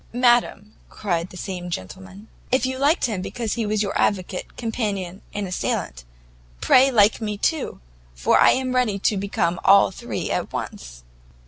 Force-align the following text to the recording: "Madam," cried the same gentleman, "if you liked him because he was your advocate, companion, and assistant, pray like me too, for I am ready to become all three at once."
"Madam," 0.13 0.73
cried 0.89 1.29
the 1.29 1.37
same 1.37 1.69
gentleman, 1.69 2.27
"if 2.51 2.65
you 2.65 2.79
liked 2.79 3.05
him 3.05 3.21
because 3.21 3.53
he 3.53 3.67
was 3.67 3.83
your 3.83 3.95
advocate, 3.95 4.57
companion, 4.57 5.21
and 5.31 5.45
assistant, 5.47 6.05
pray 6.59 6.89
like 6.89 7.21
me 7.21 7.37
too, 7.37 7.79
for 8.15 8.39
I 8.39 8.49
am 8.49 8.73
ready 8.73 8.97
to 8.97 9.15
become 9.15 9.59
all 9.63 9.91
three 9.91 10.31
at 10.31 10.51
once." 10.51 11.03